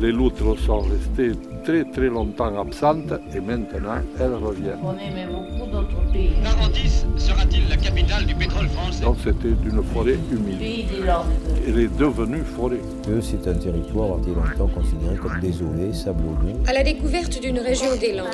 [0.00, 1.32] Les loutres sont restées
[1.64, 4.78] très très longtemps absentes et maintenant elles reviennent.
[4.84, 6.34] On aimait beaucoup d'autres pays.
[6.40, 9.02] Narandis sera-t-il la capitale du pétrole français?
[9.02, 10.58] Donc c'était une forêt humide.
[10.60, 11.26] Pays des Landes.
[11.66, 12.78] Elle est devenue forêt.
[13.04, 16.54] que c'est un territoire a été longtemps considéré comme désolé, sablonneux.
[16.68, 18.28] À la découverte d'une région des Landes.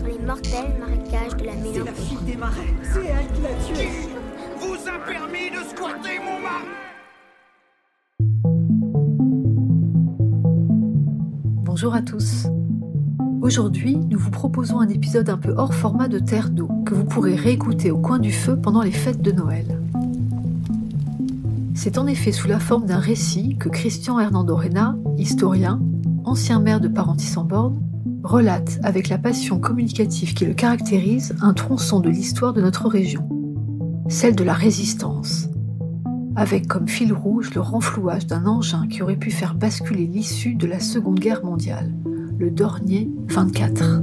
[0.00, 2.24] dans les mortels marécages de la mélancolie.
[2.24, 2.72] des marais.
[2.82, 3.88] C'est elle qui l'a tué.
[4.60, 6.95] Vous a permis de squatter mon marais
[11.78, 12.46] Bonjour à tous.
[13.42, 17.04] Aujourd'hui, nous vous proposons un épisode un peu hors format de Terre d'eau que vous
[17.04, 19.78] pourrez réécouter au coin du feu pendant les fêtes de Noël.
[21.74, 25.78] C'est en effet sous la forme d'un récit que Christian Hernando Rena, historien,
[26.24, 27.78] ancien maire de Parentis-en-Born,
[28.24, 33.28] relate avec la passion communicative qui le caractérise un tronçon de l'histoire de notre région,
[34.08, 35.50] celle de la résistance,
[36.36, 40.66] avec comme fil rouge le renflouage d'un engin qui aurait pu faire basculer l'issue de
[40.66, 41.94] la Seconde Guerre mondiale,
[42.38, 44.02] le Dornier 24.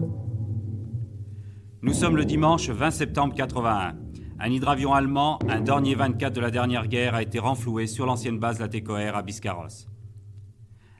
[1.84, 3.94] Nous sommes le dimanche 20 septembre 81.
[4.40, 8.40] Un hydravion allemand, un Dornier 24 de la dernière guerre, a été renfloué sur l'ancienne
[8.40, 9.88] base Latécoère à Biscarrosse.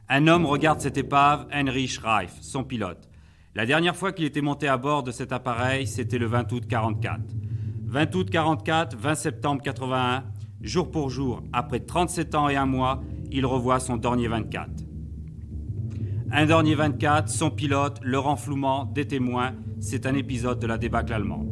[0.10, 3.10] Un homme regarde cette épave, Heinrich Reif, son pilote.
[3.56, 6.68] La dernière fois qu'il était monté à bord de cet appareil, c'était le 20 août
[6.68, 7.22] 44.
[7.86, 10.24] 20 août 44, 20 septembre 81,
[10.64, 14.70] jour pour jour, après 37 ans et un mois, il revoit son Dornier 24.
[16.32, 21.14] Un Dornier 24, son pilote, le renflouement, des témoins, c'est un épisode de la débâcle
[21.14, 21.50] allemande.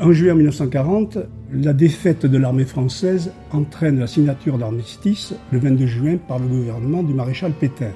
[0.00, 1.18] En juillet 1940,
[1.52, 7.04] la défaite de l'armée française entraîne la signature d'armistice le 22 juin par le gouvernement
[7.04, 7.92] du maréchal Pétain.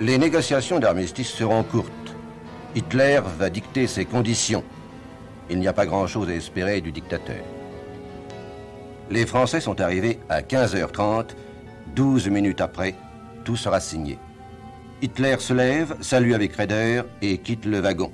[0.00, 2.16] Les négociations d'armistice seront courtes.
[2.74, 4.64] Hitler va dicter ses conditions.
[5.50, 7.42] Il n'y a pas grand-chose à espérer du dictateur.
[9.10, 11.30] Les Français sont arrivés à 15h30.
[11.96, 12.94] 12 minutes après,
[13.44, 14.16] tout sera signé.
[15.02, 18.12] Hitler se lève, salue avec raideur et quitte le wagon.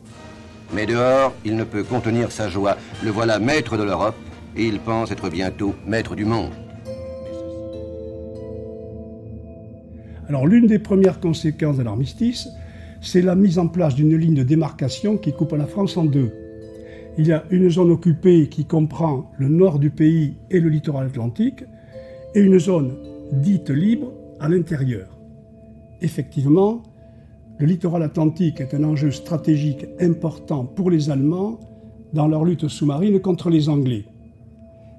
[0.73, 2.79] Mais dehors, il ne peut contenir sa joie.
[3.05, 4.17] Le voilà maître de l'Europe
[4.57, 6.53] et il pense être bientôt maître du monde.
[10.29, 12.49] Alors l'une des premières conséquences de l'armistice,
[13.03, 16.46] c'est la mise en place d'une ligne de démarcation qui coupe la France en deux.
[17.19, 21.07] Il y a une zone occupée qui comprend le nord du pays et le littoral
[21.07, 21.65] atlantique,
[22.35, 22.95] et une zone
[23.33, 25.09] dite libre à l'intérieur.
[26.03, 26.83] Effectivement,
[27.59, 31.59] le littoral atlantique est un enjeu stratégique important pour les Allemands
[32.13, 34.05] dans leur lutte sous-marine contre les Anglais.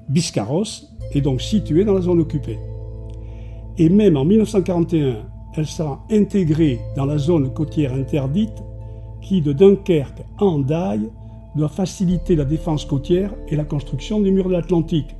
[0.09, 2.57] Biscarrosse est donc située dans la zone occupée.
[3.77, 5.17] Et même en 1941,
[5.55, 8.63] elle sera intégrée dans la zone côtière interdite
[9.21, 11.09] qui, de Dunkerque à Hendaye,
[11.57, 15.15] doit faciliter la défense côtière et la construction du mur de l'Atlantique.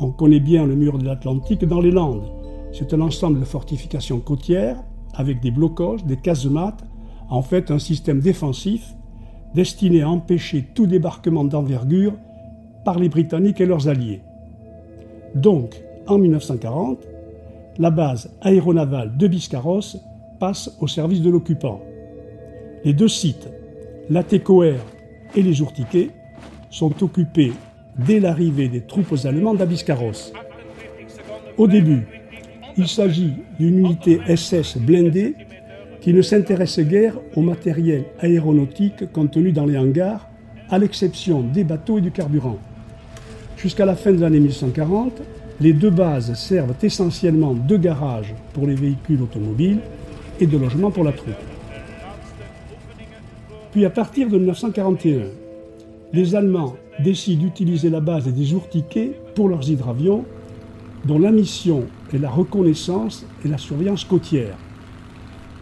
[0.00, 2.24] On connaît bien le mur de l'Atlantique dans les Landes.
[2.72, 6.84] C'est un ensemble de fortifications côtières avec des blocos, des casemates,
[7.28, 8.94] en fait un système défensif
[9.54, 12.14] destiné à empêcher tout débarquement d'envergure
[12.84, 14.22] par les Britanniques et leurs alliés.
[15.34, 16.98] Donc, en 1940,
[17.78, 19.98] la base aéronavale de Biscarrosse
[20.38, 21.80] passe au service de l'occupant.
[22.84, 23.48] Les deux sites,
[24.08, 24.78] l'Atecoer
[25.34, 26.10] et les Jourtiquets,
[26.70, 27.52] sont occupés
[27.98, 30.32] dès l'arrivée des troupes allemandes à.
[31.58, 32.06] Au début,
[32.76, 35.34] il s'agit d'une unité SS blindée
[36.00, 40.28] qui ne s'intéresse guère au matériel aéronautique contenu dans les hangars,
[40.70, 42.58] à l'exception des bateaux et du carburant.
[43.56, 45.20] Jusqu'à la fin de l'année 1940,
[45.60, 49.80] les deux bases servent essentiellement de garages pour les véhicules automobiles
[50.40, 51.49] et de logement pour la troupe.
[53.72, 55.26] Puis à partir de 1941,
[56.12, 56.74] les Allemands
[57.04, 60.24] décident d'utiliser la base des ourtiquets pour leurs hydravions,
[61.04, 64.56] dont la mission est la reconnaissance et la surveillance côtière.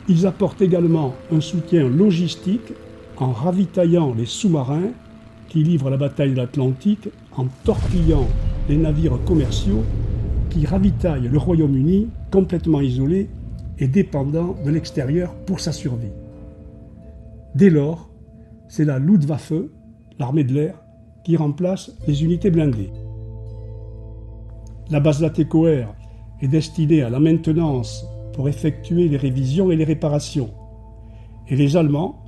[0.08, 2.72] Ils apportent également un soutien logistique
[3.18, 4.90] en ravitaillant les sous-marins
[5.48, 8.26] qui livrent la bataille de l'Atlantique, en torpillant
[8.68, 9.84] les navires commerciaux
[10.50, 13.28] qui ravitaillent le Royaume-Uni complètement isolé
[13.78, 16.10] et dépendant de l'extérieur pour sa survie.
[17.54, 18.10] Dès lors,
[18.68, 19.52] c'est la Luftwaffe,
[20.18, 20.82] l'armée de l'air,
[21.24, 22.92] qui remplace les unités blindées.
[24.90, 25.94] La base Latécoère
[26.40, 30.50] est destinée à la maintenance pour effectuer les révisions et les réparations.
[31.48, 32.24] Et les Allemands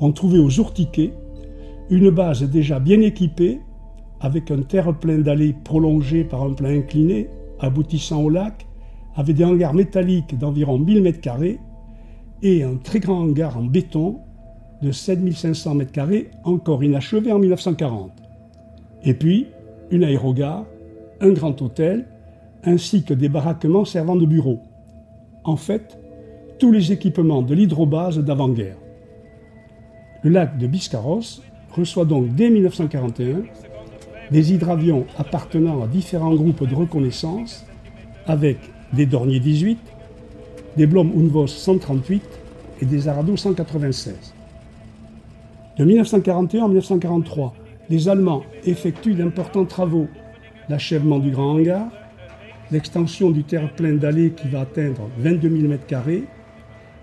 [0.00, 1.12] ont trouvé aux Urtiquets
[1.90, 3.60] une base déjà bien équipée
[4.20, 7.28] avec un terre-plein d'allées prolongé par un plein incliné
[7.60, 8.66] aboutissant au lac,
[9.14, 11.58] avec des hangars métalliques d'environ 1000 m2
[12.42, 14.20] et un très grand hangar en béton
[14.82, 18.10] de 7500 m2 encore inachevé en 1940.
[19.04, 19.48] Et puis,
[19.90, 20.64] une aérogare,
[21.20, 22.06] un grand hôtel,
[22.64, 24.60] ainsi que des baraquements servant de bureaux.
[25.44, 25.98] En fait,
[26.58, 28.76] tous les équipements de l'hydrobase d'avant-guerre.
[30.22, 31.42] Le lac de Biscarros
[31.72, 33.42] reçoit donc dès 1941
[34.30, 37.66] des hydravions appartenant à différents groupes de reconnaissance
[38.26, 38.58] avec
[38.92, 39.78] des Dornier 18,
[40.76, 42.22] des Blom Unvos 138
[42.80, 44.31] et des Arado 196.
[45.78, 47.54] De 1941 à 1943,
[47.88, 50.06] les Allemands effectuent d'importants travaux,
[50.68, 51.88] l'achèvement du grand hangar,
[52.70, 56.24] l'extension du terre-plein d'allées qui va atteindre 22 000 m2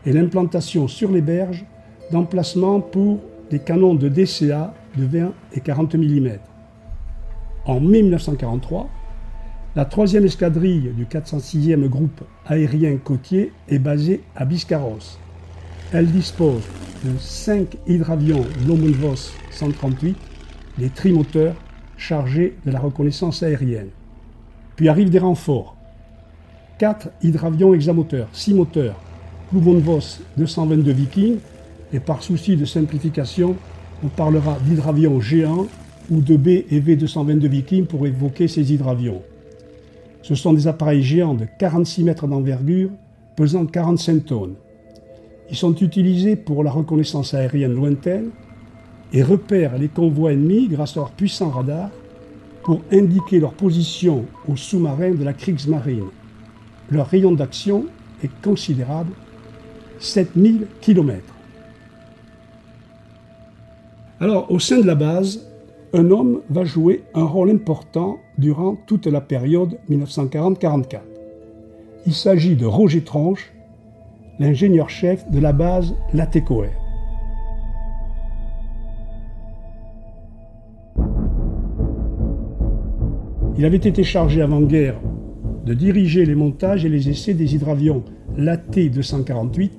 [0.06, 1.66] et l'implantation sur les berges
[2.12, 3.19] d'emplacements pour
[3.50, 6.30] des canons de DCA de 20 et 40 mm.
[7.66, 8.88] En mai 1943,
[9.75, 15.18] la troisième escadrille du 406e groupe aérien côtier est basée à Biscarros.
[15.92, 16.63] Elle dispose
[17.04, 20.18] de 5 hydravions Lomonvos 138,
[20.78, 21.56] les trimoteurs
[21.98, 23.90] chargés de la reconnaissance aérienne.
[24.75, 25.75] Puis arrivent des renforts.
[26.78, 28.96] 4 hydravions hexamoteurs, 6 moteurs,
[29.54, 31.38] Lomonvos 222 Viking,
[31.92, 33.56] et par souci de simplification,
[34.04, 35.68] on parlera d'hydravions géants
[36.10, 39.22] ou de B et V222 Viking pour évoquer ces hydravions.
[40.22, 42.90] Ce sont des appareils géants de 46 mètres d'envergure,
[43.36, 44.56] pesant 45 tonnes.
[45.50, 48.30] Ils sont utilisés pour la reconnaissance aérienne lointaine
[49.13, 51.90] et repèrent les convois ennemis grâce à leurs puissants radars
[52.63, 56.10] pour indiquer leur position aux sous-marins de la Kriegsmarine.
[56.92, 57.86] Leur rayon d'action
[58.24, 59.12] est considérable,
[60.00, 61.24] 7000 km.
[64.19, 65.48] Alors, au sein de la base,
[65.94, 71.00] un homme va jouer un rôle important durant toute la période 1940-44.
[72.06, 73.52] Il s'agit de Roger Tronche,
[74.39, 76.71] l'ingénieur-chef de la base Latécoère.
[83.57, 84.95] Il avait été chargé avant-guerre
[85.65, 88.03] de diriger les montages et les essais des hydravions
[88.38, 89.71] LAT-248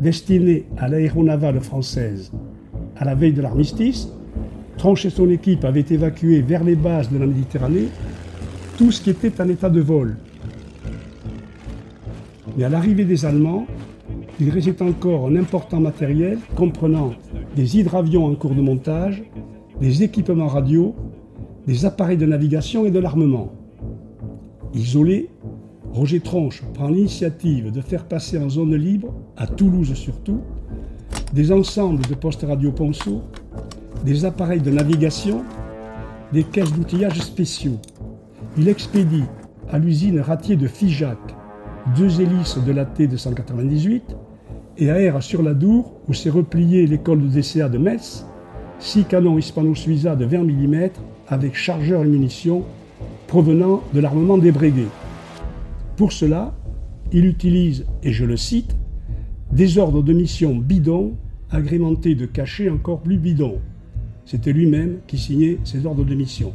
[0.00, 2.30] destinés à l'aéronavale française
[2.96, 4.08] à la veille de l'armistice
[4.78, 7.88] Tranche et son équipe avaient évacué vers les bases de la Méditerranée
[8.76, 10.16] tout ce qui était en état de vol.
[12.56, 13.66] Mais à l'arrivée des Allemands,
[14.40, 17.12] il restait encore un important matériel comprenant
[17.56, 19.22] des hydravions en cours de montage,
[19.80, 20.94] des équipements radio,
[21.66, 23.52] des appareils de navigation et de l'armement.
[24.74, 25.28] Isolé,
[25.92, 30.40] Roger Tronche prend l'initiative de faire passer en zone libre, à Toulouse surtout,
[31.32, 33.22] des ensembles de postes radio ponceau
[34.04, 35.42] des appareils de navigation,
[36.32, 37.78] des caisses d'outillage spéciaux.
[38.56, 39.24] Il expédie
[39.68, 41.18] à l'usine Ratier de Figeac
[41.96, 44.02] deux hélices de la T-298
[44.78, 48.24] et aère sur la Dour, où s'est repliée l'école de DCA de Metz,
[48.78, 50.90] six canons hispano-suiza de 20 mm
[51.26, 52.64] avec chargeurs et munitions
[53.26, 54.88] provenant de l'armement des Breguets.
[55.96, 56.54] Pour cela,
[57.12, 58.76] il utilise, et je le cite,
[59.52, 61.14] des ordres de mission bidons
[61.50, 63.58] agrémentés de cachets encore plus bidons.
[64.26, 66.52] C'était lui-même qui signait ses ordres de mission.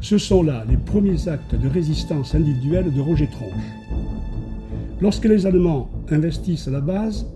[0.00, 3.97] Ce sont là les premiers actes de résistance individuelle de Roger Tronche.
[5.00, 7.26] Lorsque les Allemands investissent la base,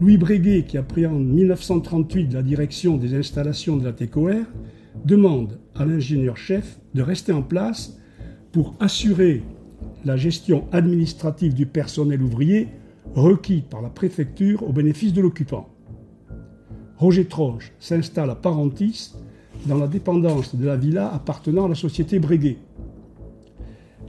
[0.00, 4.44] Louis Breguet, qui a pris en 1938 la direction des installations de la TECOR,
[5.04, 7.98] demande à l'ingénieur-chef de rester en place
[8.52, 9.42] pour assurer
[10.04, 12.68] la gestion administrative du personnel ouvrier
[13.14, 15.68] requis par la préfecture au bénéfice de l'occupant.
[16.96, 19.14] Roger Tronche s'installe à Parentis,
[19.66, 22.58] dans la dépendance de la villa appartenant à la société Breguet.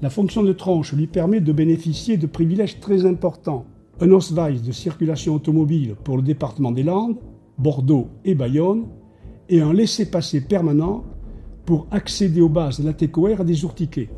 [0.01, 3.67] La fonction de Tronche lui permet de bénéficier de privilèges très importants.
[4.00, 7.17] Un Ausweis de circulation automobile pour le département des Landes,
[7.60, 8.88] Bordeaux et Bayonne,
[9.48, 11.03] et un laissez-passer permanent
[11.65, 14.10] pour accéder aux bases de la TCOR à des ourtiquets.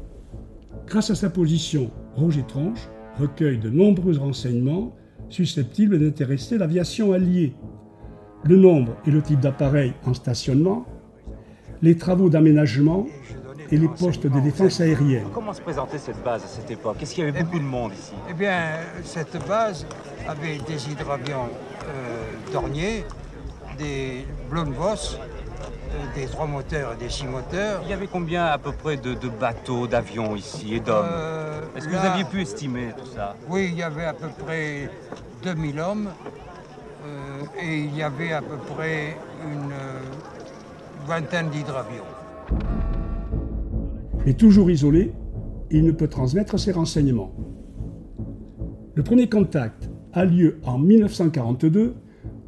[0.87, 2.87] Grâce à sa position, Roger Tranche
[3.19, 4.93] recueille de nombreux renseignements
[5.27, 7.55] susceptibles d'intéresser l'aviation alliée.
[8.45, 10.85] Le nombre et le type d'appareil en stationnement,
[11.81, 13.05] les travaux d'aménagement
[13.71, 15.27] et les postes de défense aérienne.
[15.33, 16.97] Comment se présentait cette base à cette époque?
[17.01, 18.13] Est-ce qu'il y avait beaucoup de monde ici?
[18.29, 18.59] Eh bien,
[19.03, 19.85] cette base
[20.27, 21.49] avait des hydravions
[21.87, 23.05] euh, Dornier,
[23.77, 27.81] des Blonvos, euh, des trois moteurs et des six moteurs.
[27.85, 31.05] Il y avait combien à peu près de, de bateaux, d'avions ici et d'hommes?
[31.09, 33.35] Euh, Est-ce que là- vous aviez pu estimer tout ça?
[33.47, 34.89] Oui, il y avait à peu près
[35.43, 36.09] 2000 hommes
[37.05, 39.99] euh, et il y avait à peu près une euh,
[41.07, 42.03] vingtaine d'hydravions.
[44.25, 45.11] Mais toujours isolé,
[45.71, 47.33] il ne peut transmettre ses renseignements.
[48.95, 51.95] Le premier contact a lieu en 1942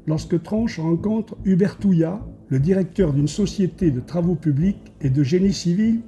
[0.06, 5.54] lorsque Tranche rencontre Hubert Touillat, le directeur d'une société de travaux publics et de génie
[5.54, 6.02] civil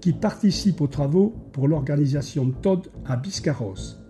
[0.00, 4.02] qui participe aux travaux pour l'organisation TOD à Biscarrosse.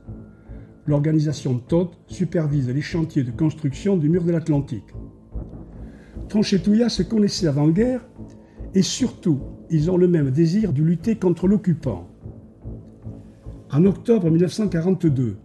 [0.87, 4.95] L'organisation TOD supervise les chantiers de construction du mur de l'Atlantique.
[6.29, 8.07] Tranche et Touillat se connaissaient avant-guerre
[8.75, 9.41] et surtout,
[9.73, 12.07] ils ont le même désir de lutter contre l'occupant.
[13.71, 15.37] En octobre 1942,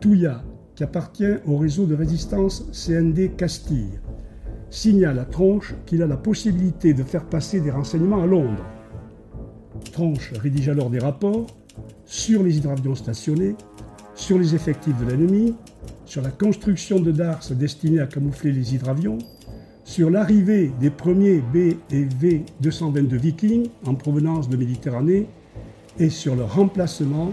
[0.00, 0.42] Touillat,
[0.74, 4.00] qui appartient au réseau de résistance CND Castille,
[4.70, 8.64] signale à Tronche qu'il a la possibilité de faire passer des renseignements à Londres.
[9.92, 11.46] Tronche rédige alors des rapports
[12.06, 13.56] sur les hydravions stationnés,
[14.14, 15.54] sur les effectifs de l'ennemi,
[16.06, 19.18] sur la construction de darses destinés à camoufler les hydravions,
[19.84, 25.26] sur l'arrivée des premiers B et V 222 Vikings en provenance de Méditerranée
[25.98, 27.32] et sur leur remplacement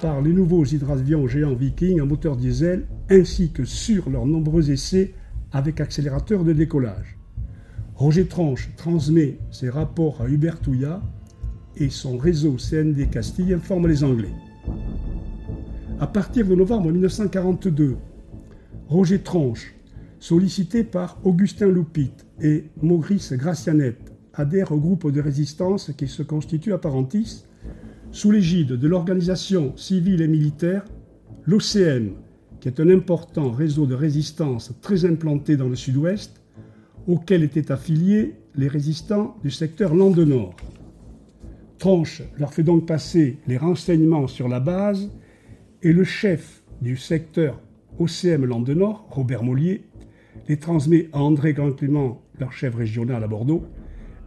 [0.00, 5.12] par les nouveaux hydravions géants Vikings à moteur diesel ainsi que sur leurs nombreux essais
[5.52, 7.18] avec accélérateur de décollage.
[7.94, 11.02] Roger Tranche transmet ses rapports à Hubert Touillat
[11.76, 14.32] et son réseau CND Castille informe les Anglais.
[16.00, 17.96] À partir de novembre 1942,
[18.88, 19.74] Roger Tranche,
[20.22, 23.96] sollicité par Augustin Loupit et Maurice Gracianet,
[24.34, 27.42] adhère au groupe de résistance qui se constitue à Parentis
[28.12, 30.84] sous l'égide de l'organisation civile et militaire,
[31.44, 32.12] l'OCM,
[32.60, 36.40] qui est un important réseau de résistance très implanté dans le sud-ouest,
[37.08, 40.54] auquel étaient affiliés les résistants du secteur Landes-Nord.
[41.80, 45.10] Tranche leur fait donc passer les renseignements sur la base
[45.82, 47.60] et le chef du secteur
[47.98, 49.82] OCM Landes-Nord, Robert Mollier,
[50.48, 53.64] les transmet à André Grand-Clément, leur chef régional à Bordeaux,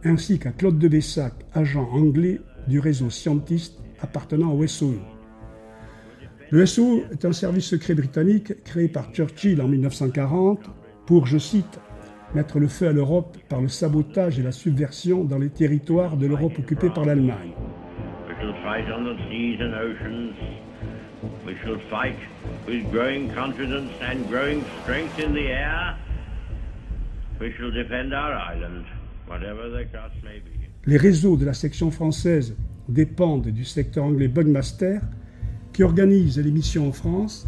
[0.04, 5.00] ainsi qu'à Claude de Bessac, agent anglais du réseau scientiste appartenant au SOE.
[6.50, 10.60] Le SOE est un service secret britannique créé par Churchill en 1940
[11.06, 11.80] pour, je cite,
[12.34, 16.26] mettre le feu à l'Europe par le sabotage et la subversion dans les territoires de
[16.26, 17.52] l'Europe occupée par l'Allemagne.
[21.46, 22.18] We shall fight
[22.66, 25.96] with growing confidence and growing strength in the air.
[27.40, 28.84] We shall defend our island,
[29.28, 30.56] whatever the cost may be.
[30.86, 32.56] Les réseaux de la section française
[32.88, 35.00] dépendent du secteur anglais Bugmaster,
[35.72, 37.46] qui organise les missions en France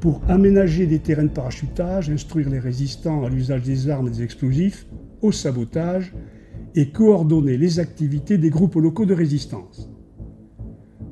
[0.00, 4.22] pour aménager des terrains de parachutage, instruire les résistants à l'usage des armes et des
[4.22, 4.86] explosifs,
[5.22, 6.12] au sabotage
[6.74, 9.88] et coordonner les activités des groupes locaux de résistance.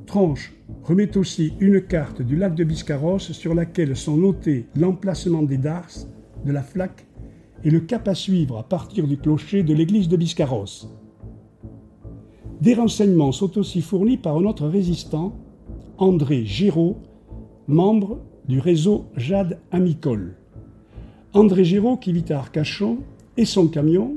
[0.06, 0.52] Tranche
[0.84, 6.08] remet aussi une carte du lac de Biscarros sur laquelle sont notés l'emplacement des darses,
[6.44, 7.06] de la flaque
[7.64, 10.88] et le cap à suivre à partir du clocher de l'église de Biscarros.
[12.60, 15.34] Des renseignements sont aussi fournis par un autre résistant,
[15.96, 16.98] André Géraud,
[17.66, 20.36] membre du réseau Jade Amicole.
[21.32, 22.98] André Géraud, qui vit à Arcachon,
[23.36, 24.16] et son camion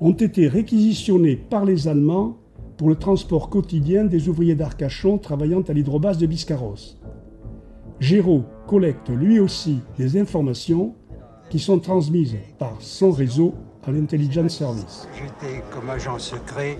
[0.00, 2.36] ont été réquisitionnés par les Allemands
[2.78, 6.96] pour le transport quotidien des ouvriers d'Arcachon travaillant à l'hydrobase de Biscarros.
[8.00, 10.94] Géraud collecte lui aussi des informations
[11.50, 13.54] qui sont transmises par son réseau
[13.84, 15.08] à l'Intelligence Service.
[15.14, 16.78] J'étais comme agent secret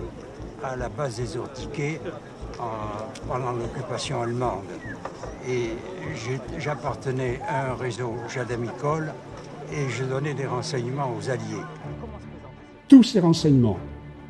[0.63, 1.99] à la base des Urtiquets
[2.59, 4.63] en- pendant l'occupation allemande.
[5.49, 5.71] Et
[6.57, 9.11] j'appartenais à un réseau jadamicole
[9.73, 11.63] et je donnais des renseignements aux Alliés.
[12.87, 13.77] Tous ces renseignements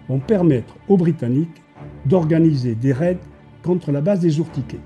[0.09, 1.61] vont permettre aux Britanniques
[2.05, 3.19] d'organiser des raids
[3.63, 4.79] contre la base des Ourtiquets.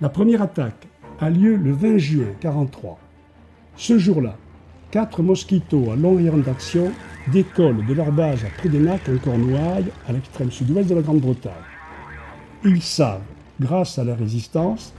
[0.00, 0.88] La première attaque
[1.20, 2.98] a lieu le 20 juin 1943.
[3.76, 4.36] Ce jour-là,
[4.90, 6.90] quatre mosquitos à long rayon d'action
[7.32, 11.52] décollent de leur base à Prédenac en Cornouailles, à l'extrême sud-ouest de la Grande-Bretagne.
[12.64, 13.22] Ils savent,
[13.60, 14.94] grâce à la résistance,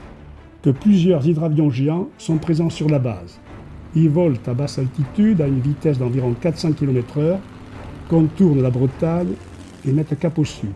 [0.62, 3.38] que plusieurs hydravions géants sont présents sur la base.
[3.94, 7.38] Ils volent à basse altitude à une vitesse d'environ 400 km/h,
[8.08, 9.34] contournent la Bretagne
[9.86, 10.70] et mettent cap au sud.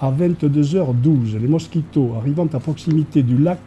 [0.00, 3.60] À 22h12, les mosquitos arrivant à proximité du lac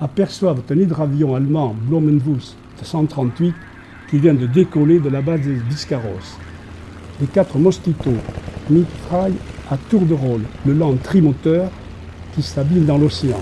[0.00, 3.54] aperçoivent un hydravion allemand Blumenfuss 138
[4.08, 6.38] qui vient de décoller de la base des Biscarros.
[7.20, 8.10] Les quatre mosquitos
[8.70, 9.34] mitraillent
[9.70, 11.70] à tour de rôle le lent trimoteur
[12.34, 13.38] qui s'abîme dans l'océan.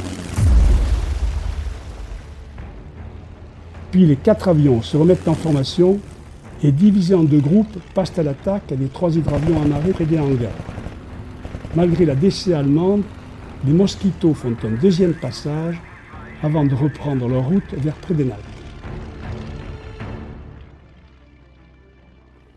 [3.90, 5.98] Puis les quatre avions se remettent en formation
[6.62, 10.18] et divisés en deux groupes passent à l'attaque des trois hydravions en arrêt près des
[10.18, 10.50] hangars.
[11.74, 13.02] Malgré la DCA allemande,
[13.66, 15.80] les mosquitos font un deuxième passage
[16.42, 18.38] avant de reprendre leur route vers Prédenal.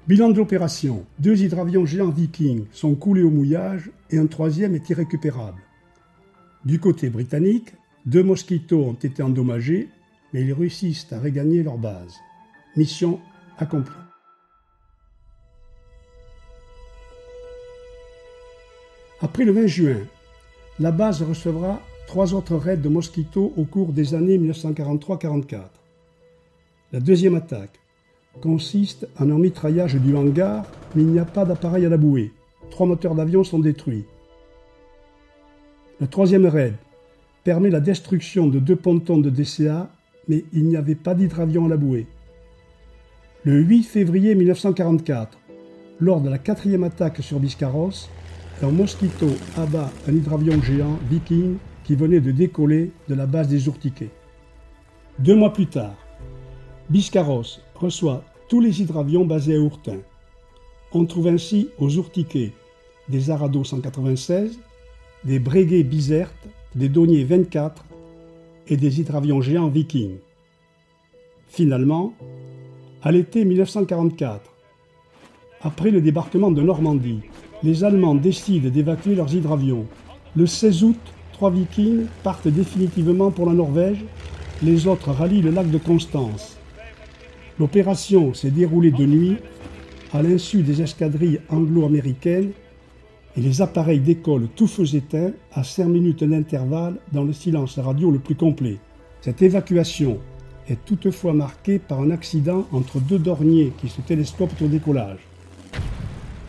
[0.08, 1.06] Bilan de l'opération.
[1.20, 5.62] Deux hydravions géants Viking sont coulés au mouillage et un troisième est irrécupérable.
[6.66, 7.74] Du côté britannique,
[8.06, 9.90] deux mosquitos ont été endommagés,
[10.34, 12.16] mais ils réussissent à regagner leur base.
[12.76, 13.20] Mission
[19.22, 19.98] Après le 20 juin,
[20.80, 25.60] la base recevra trois autres raids de mosquitos au cours des années 1943-44.
[26.92, 27.80] La deuxième attaque
[28.42, 30.66] consiste en un mitraillage du hangar,
[30.96, 32.34] mais il n'y a pas d'appareil à la bouée.
[32.72, 34.06] Trois moteurs d'avion sont détruits.
[36.00, 36.74] Le troisième raid
[37.44, 39.90] permet la destruction de deux pontons de DCA,
[40.28, 42.08] mais il n'y avait pas d'hydravion à la bouée.
[43.44, 45.36] Le 8 février 1944,
[46.00, 48.08] lors de la quatrième attaque sur Biscarros,
[48.62, 49.26] un Mosquito
[49.58, 54.12] abat un hydravion géant viking qui venait de décoller de la base des Ourtiquets.
[55.18, 55.96] Deux mois plus tard,
[56.92, 59.98] Biscarros reçoit tous les hydravions basés à Ourtin.
[60.92, 62.54] On trouve ainsi aux Ourtiquets
[63.10, 64.60] des Arado 196,
[65.24, 67.86] des Breguet Bizerte, des Donier 24
[68.68, 70.18] et des hydravions géants Viking.
[71.48, 72.14] Finalement,
[73.04, 74.42] à l'été 1944,
[75.64, 77.22] après le débarquement de Normandie,
[77.64, 79.88] les Allemands décident d'évacuer leurs hydravions.
[80.36, 81.00] Le 16 août,
[81.34, 84.06] trois Vikings partent définitivement pour la Norvège,
[84.62, 86.58] les autres rallient le lac de Constance.
[87.60, 89.38] L'opération s'est déroulée de nuit,
[90.14, 92.52] à l'insu des escadrilles anglo-américaines,
[93.36, 98.12] et les appareils décollent tous feux éteints à 5 minutes d'intervalle dans le silence radio
[98.12, 98.78] le plus complet.
[99.22, 100.20] Cette évacuation
[100.70, 105.20] est toutefois marquée par un accident entre deux dorniers qui se télescopent au décollage.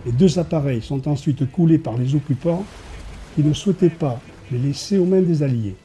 [0.04, 2.64] Les deux appareils sont ensuite coulés par les occupants
[3.34, 4.20] qui ne souhaitaient pas
[4.50, 5.76] les laisser aux mains des Alliés.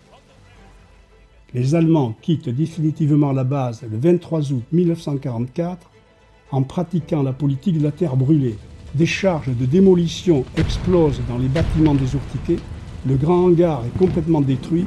[1.53, 5.89] Les Allemands quittent définitivement la base le 23 août 1944
[6.51, 8.57] en pratiquant la politique de la terre brûlée.
[8.95, 12.07] Des charges de démolition explosent dans les bâtiments des
[13.05, 14.85] le grand hangar est complètement détruit,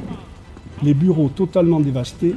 [0.83, 2.35] les bureaux totalement dévastés,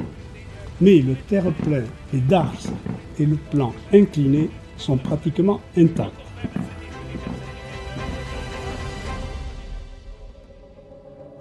[0.81, 1.83] mais le terre-plein,
[2.13, 2.71] les darses
[3.19, 6.13] et le plan incliné sont pratiquement intacts.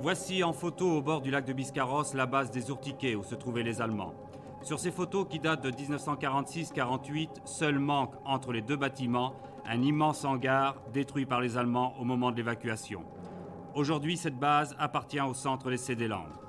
[0.00, 3.34] Voici en photo au bord du lac de Biscarros la base des Ourtiquets où se
[3.34, 4.12] trouvaient les Allemands.
[4.62, 9.34] Sur ces photos qui datent de 1946-48, seul manque entre les deux bâtiments
[9.66, 13.02] un immense hangar détruit par les Allemands au moment de l'évacuation.
[13.74, 16.28] Aujourd'hui, cette base appartient au centre des des Landes.
[16.28, 16.43] Euh,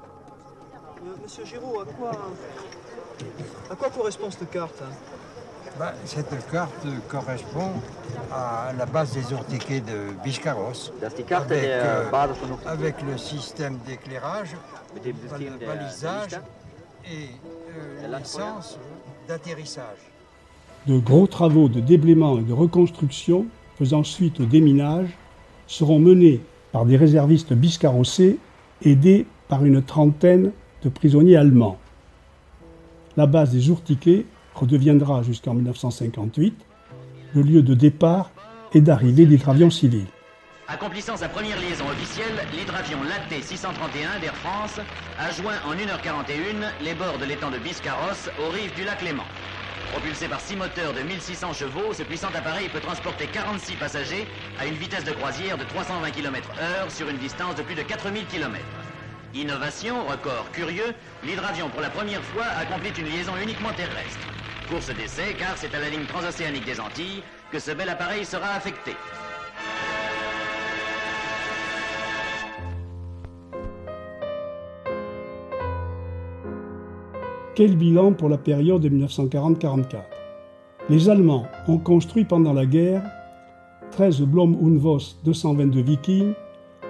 [1.24, 2.12] monsieur Giraud, à quoi,
[3.70, 4.94] à quoi correspond cette carte hein
[5.80, 7.72] bah, Cette carte correspond
[8.32, 12.12] à la base des Urtiquets de Biscarros, avec, euh,
[12.66, 14.56] avec, le système d'éclairage,
[14.96, 16.40] le balisage
[17.06, 17.30] et
[17.78, 18.78] euh, l'essence
[19.28, 20.12] d'atterrissage.
[20.88, 23.46] De gros travaux de déblaiement et de reconstruction,
[23.78, 25.10] faisant suite au déminage,
[25.68, 28.38] seront menés par des réservistes biscarrossés
[28.84, 30.52] aidés par une trentaine
[30.90, 31.78] prisonniers allemands.
[33.18, 36.56] La base des Ourtiquets redeviendra jusqu'en 1958
[37.36, 38.32] le lieu de départ
[38.74, 40.08] et d'arrivée d'hydravions civils.
[40.68, 44.80] Accomplissant sa première liaison officielle, l'hydravion Laté 631 d'Air France
[45.20, 49.26] a joint en 1h41 les bords de l'étang de Biscarrosse aux rives du lac Léman.
[49.92, 54.26] Propulsé par six moteurs de 1600 chevaux, ce puissant appareil peut transporter 46 passagers
[54.60, 58.26] à une vitesse de croisière de 320 km/h sur une distance de plus de 4000
[58.26, 58.60] km.
[59.36, 60.96] Innovation, record curieux,
[61.26, 64.30] l'hydravion pour la première fois accomplit une liaison uniquement terrestre.
[64.70, 67.22] Course d'essai car c'est à la ligne transocéanique des Antilles
[67.52, 68.92] que ce bel appareil sera affecté.
[77.56, 79.98] Quel bilan pour la période de 1940-44
[80.90, 83.04] Les Allemands ont construit pendant la guerre
[83.92, 86.34] 13 Blom Unvos 222 Vikings,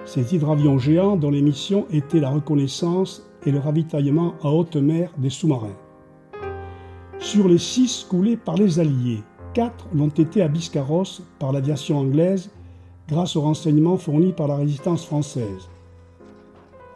[0.05, 5.11] ces hydravions géants dont les missions étaient la reconnaissance et le ravitaillement à haute mer
[5.17, 5.75] des sous-marins.
[7.19, 12.51] Sur les six coulés par les Alliés, quatre l'ont été à Biscarrosse par l'aviation anglaise
[13.07, 15.69] grâce aux renseignements fournis par la résistance française.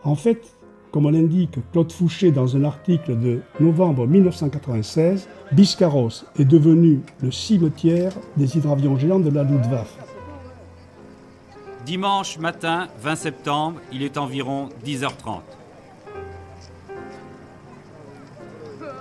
[0.03, 0.55] En fait,
[0.91, 8.13] comme l'indique Claude Fouché dans un article de novembre 1996, Biscarrosse est devenu le cimetière
[8.37, 10.08] des hydravions géants de la Luftwaffe.
[11.89, 15.41] Dimanche matin 20 septembre, il est environ 10h30.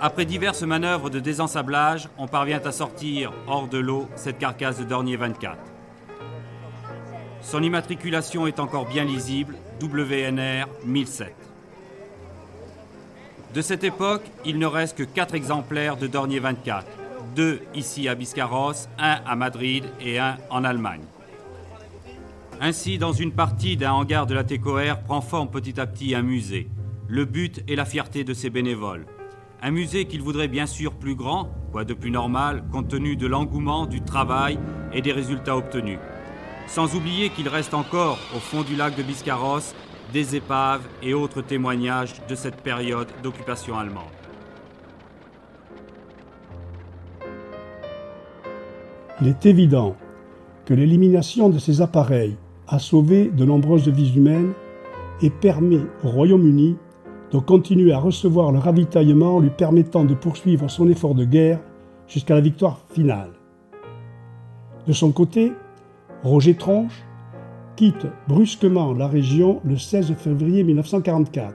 [0.01, 4.85] Après diverses manœuvres de désensablage, on parvient à sortir hors de l'eau cette carcasse de
[4.85, 5.59] Dornier 24.
[7.43, 11.35] Son immatriculation est encore bien lisible, WNR 1007.
[13.53, 16.87] De cette époque, il ne reste que quatre exemplaires de Dornier 24,
[17.37, 21.05] deux ici à Biscarrosse, un à Madrid et un en Allemagne.
[22.61, 26.23] Ainsi, dans une partie d'un hangar de la TCOR prend forme petit à petit un
[26.23, 26.69] musée.
[27.07, 29.07] Le but est la fierté de ses bénévoles.
[29.63, 33.29] Un musée qu'il voudrait bien sûr plus grand, quoi de plus normal, compte tenu de
[33.29, 34.59] l'engouement, du travail
[34.93, 36.01] et des résultats obtenus.
[36.67, 39.75] Sans oublier qu'il reste encore, au fond du lac de Biscarrosse,
[40.13, 44.05] des épaves et autres témoignages de cette période d'occupation allemande.
[49.21, 49.97] Il est évident
[50.65, 52.37] que l'élimination de ces appareils
[52.69, 54.53] a sauvé de nombreuses vies humaines
[55.23, 56.77] et permet au Royaume-Uni
[57.33, 61.61] de continuer à recevoir le ravitaillement lui permettant de poursuivre son effort de guerre
[62.07, 63.33] jusqu'à la victoire finale.
[64.87, 65.53] De son côté,
[66.23, 67.05] Roger Tronche
[67.77, 71.55] quitte brusquement la région le 16 février 1944.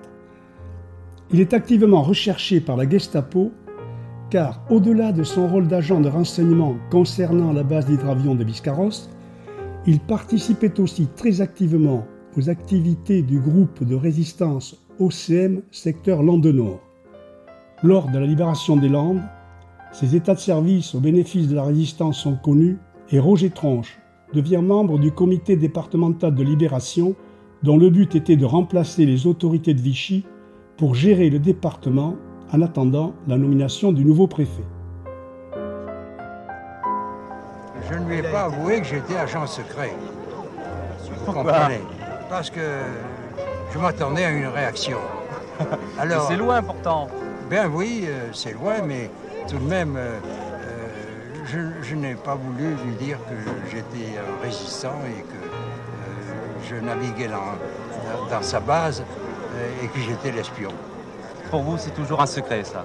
[1.31, 3.51] Il est activement recherché par la Gestapo
[4.29, 9.09] car, au-delà de son rôle d'agent de renseignement concernant la base d'hydravion de Biscarrosse,
[9.85, 12.05] il participait aussi très activement
[12.37, 16.79] aux activités du groupe de résistance OCM secteur Landes Nord.
[17.83, 19.21] Lors de la libération des Landes,
[19.91, 22.77] ses états de service au bénéfice de la résistance sont connus
[23.11, 23.99] et Roger Tronche
[24.33, 27.15] devient membre du comité départemental de libération
[27.61, 30.23] dont le but était de remplacer les autorités de Vichy
[30.77, 32.15] pour gérer le département
[32.51, 34.63] en attendant la nomination du nouveau préfet.
[37.89, 39.93] Je ne lui ai pas avoué que j'étais agent secret.
[41.25, 41.81] Vous comprenez
[42.29, 42.61] Parce que
[43.73, 44.97] je m'attendais à une réaction.
[45.99, 47.07] Alors, c'est loin pourtant.
[47.49, 49.09] Ben oui, euh, c'est loin, mais
[49.47, 54.43] tout de même, euh, euh, je, je n'ai pas voulu lui dire que j'étais un
[54.43, 59.03] résistant et que je naviguais dans, dans sa base
[59.83, 60.71] et que j'étais l'espion.
[61.51, 62.83] Pour vous, c'est toujours un secret, ça,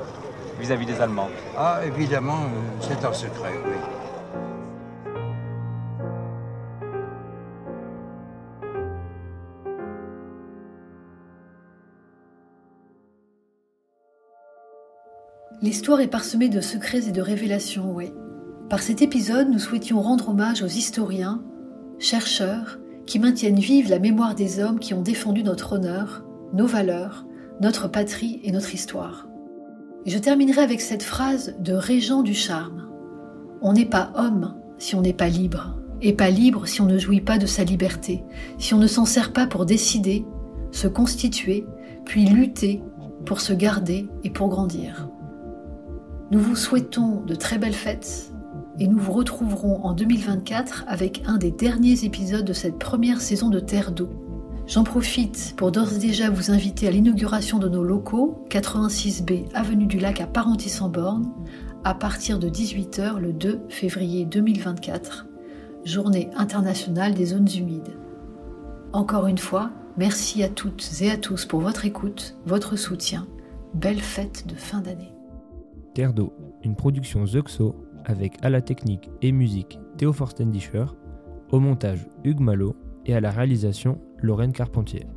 [0.60, 1.30] vis-à-vis des Allemands.
[1.56, 2.40] Ah, évidemment,
[2.80, 3.97] c'est un secret, oui.
[15.68, 18.10] L'histoire est parsemée de secrets et de révélations, oui.
[18.70, 21.44] Par cet épisode, nous souhaitions rendre hommage aux historiens,
[21.98, 27.26] chercheurs, qui maintiennent vive la mémoire des hommes qui ont défendu notre honneur, nos valeurs,
[27.60, 29.28] notre patrie et notre histoire.
[30.06, 32.88] Je terminerai avec cette phrase de Régent du Charme.
[33.60, 36.96] On n'est pas homme si on n'est pas libre, et pas libre si on ne
[36.96, 38.24] jouit pas de sa liberté,
[38.56, 40.24] si on ne s'en sert pas pour décider,
[40.72, 41.66] se constituer,
[42.06, 42.80] puis lutter
[43.26, 45.10] pour se garder et pour grandir.
[46.30, 48.30] Nous vous souhaitons de très belles fêtes
[48.78, 53.48] et nous vous retrouverons en 2024 avec un des derniers épisodes de cette première saison
[53.48, 54.10] de Terre d'eau.
[54.66, 59.86] J'en profite pour d'ores et déjà vous inviter à l'inauguration de nos locaux, 86B avenue
[59.86, 61.32] du Lac à Parentis-en-Borne,
[61.82, 65.26] à partir de 18h le 2 février 2024,
[65.86, 67.96] journée internationale des zones humides.
[68.92, 73.26] Encore une fois, merci à toutes et à tous pour votre écoute, votre soutien.
[73.72, 75.17] Belle fête de fin d'année.
[75.98, 76.12] Terre
[76.62, 80.84] une production Zuxo avec à la technique et musique Théo Forstendischer,
[81.50, 85.08] au montage Hugues Malo et à la réalisation Lorraine Carpentier.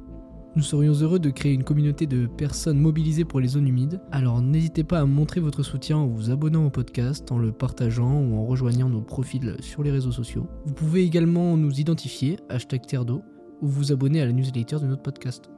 [0.56, 4.41] Nous serions heureux de créer une communauté de personnes mobilisées pour les zones humides, alors
[4.41, 8.39] n'hésitez pas à montrer votre soutien en vous abonnant au podcast, en le partageant ou
[8.39, 10.48] en rejoignant nos profils sur les réseaux sociaux.
[10.65, 13.22] Vous pouvez également nous identifier, hashtag Terre d'eau,
[13.62, 15.52] ou vous abonner à la newsletter de notre podcast.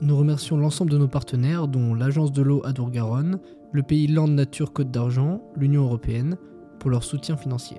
[0.00, 3.38] Nous remercions l'ensemble de nos partenaires, dont l'Agence de l'eau Adour-Garonne,
[3.72, 6.36] le pays Land Nature Côte d'Argent, l'Union Européenne,
[6.78, 7.78] pour leur soutien financier.